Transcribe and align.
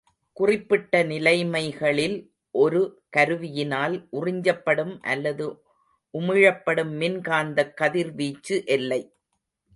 குறிப்பிட்ட 0.37 1.03
நிலைமைகளில் 1.03 2.15
ஒரு 2.55 2.81
கருவியினால் 3.17 3.95
உறிஞ்சப்படும் 4.11 4.99
அல்லது 5.05 5.47
உமிழப்படும் 6.13 6.93
மின்காந்தக் 6.97 7.73
கதிர்வீச்சு 7.73 8.57
எல்லை. 8.69 9.01